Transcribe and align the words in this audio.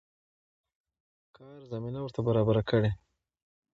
کار 1.35 1.59
زمينه 1.71 1.99
ورته 2.01 2.19
برابره 2.27 2.61
کړي. 2.69 2.91